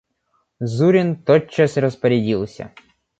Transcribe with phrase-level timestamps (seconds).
[0.75, 2.71] Зурин тотчас распорядился.